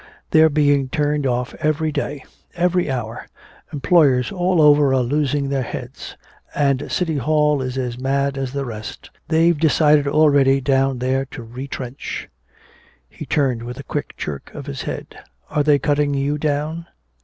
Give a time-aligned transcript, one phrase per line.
[0.31, 3.27] They're being turned off every day, every hour
[3.71, 6.17] employers all over are losing their heads!
[6.55, 9.11] And City Hall is as mad as the rest!
[9.27, 12.29] They've decided already down there to retrench!"
[13.11, 15.19] He turned with a quick jerk of his head:
[15.51, 16.87] "Are they cutting you down?"